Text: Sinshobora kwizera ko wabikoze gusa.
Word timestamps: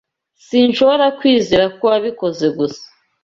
Sinshobora 0.45 1.05
kwizera 1.19 1.65
ko 1.77 1.83
wabikoze 1.91 2.45
gusa. 2.57 2.85